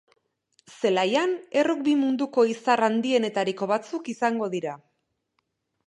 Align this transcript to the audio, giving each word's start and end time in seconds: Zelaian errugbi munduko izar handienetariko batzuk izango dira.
Zelaian 0.79 1.35
errugbi 1.63 1.95
munduko 2.05 2.47
izar 2.55 2.85
handienetariko 2.91 3.71
batzuk 3.77 4.13
izango 4.17 4.53
dira. 4.57 4.77